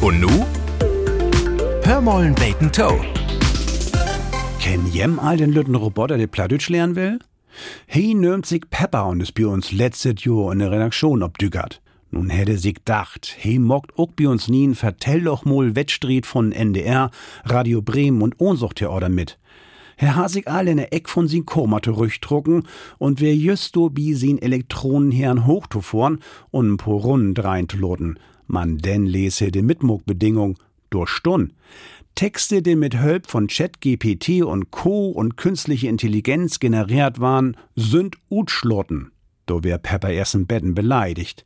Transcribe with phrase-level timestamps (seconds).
[0.00, 0.28] Und nu?
[1.82, 3.00] Hör mollen Bacon Toe.
[4.60, 7.18] Ken jem all den lütten Roboter, der Plattdeutsch lernen will?
[7.86, 11.82] He nömt sich Pepper und ist bei uns letztes Jahr in der Redaktion obdügert.
[12.12, 16.52] Nun hätte sich gedacht, he mockt auch bei uns nien, vertell doch mal Wettstreet von
[16.52, 17.10] NDR,
[17.44, 19.36] Radio Bremen und Ohnsuchttheater mit.
[20.00, 24.14] Herr Hasig all in der Eck von sin Koma zurückdrucken und wer just do bi
[24.14, 26.20] sin Elektronenherrn hochzufahren
[26.52, 28.16] und ein paar Runden reinzuloten.
[28.46, 30.56] Man denn lese de Mitmuckbedingung
[30.90, 31.52] durch Stund.
[32.14, 35.08] Texte, die mit Hilfe von ChatGPT und Co.
[35.08, 39.10] und künstliche Intelligenz generiert waren, sind utschlotten.
[39.46, 41.44] Do wär Pepper erst im Betten beleidigt.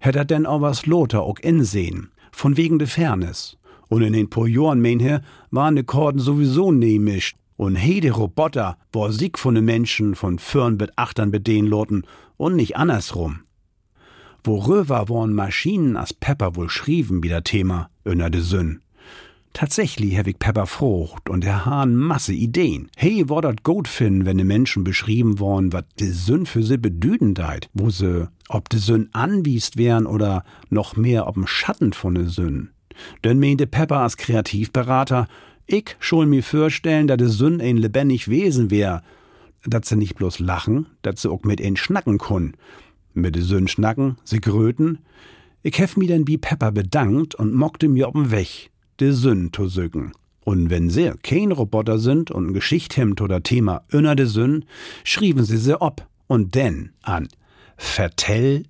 [0.00, 3.56] Hätt er denn auch was Lothar auch insehen, von wegen de Fairness.
[3.88, 7.38] Und in den paar Jahren, mein waren de Korden sowieso nemischt.
[7.56, 12.04] Und hede Roboter war Sieg von den Menschen von Firn mit Achtern bedehen loten
[12.36, 13.40] und nicht andersrum.
[14.44, 18.80] Worüber waren Maschinen as Pepper wohl schrieben, wie der Thema, önner de Sünn.
[19.56, 22.90] Tatsächlich ich Pepper frucht und er hahn Masse Ideen.
[22.94, 26.76] Hey, war dat gut finden, wenn de Menschen beschrieben worden, wat de Sünn für sie
[26.76, 32.14] bedüden deit, wo se, ob de Sünn anwiest wären oder noch mehr ob'm Schatten von
[32.14, 32.68] de Sünn.
[33.24, 35.26] Denn meinte Pepper als Kreativberater,
[35.66, 39.02] ich schul mir vorstellen, dass de Sünn ein lebendig Wesen wär,
[39.64, 42.54] dass sie nicht bloß lachen, dass sie auch mit ihnen schnacken kun.
[43.14, 44.98] Mit de Sünn schnacken, sie gröten.
[45.62, 49.66] Ich hef mi denn wie Pepper bedankt und mockte mir ob'n Weg, de Sünn zu
[49.66, 50.12] sögen.
[50.44, 54.64] Und wenn sie kein Roboter sind und ein Geschichthemd oder Thema önner de Sünn,
[55.02, 57.26] schrieben sie sie ob und denn an
[57.76, 58.66] vertell.ndr.de.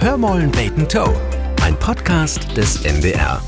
[0.00, 1.14] Hör mollen Bacon Toe.
[1.62, 3.40] Ein Podcast des NDR.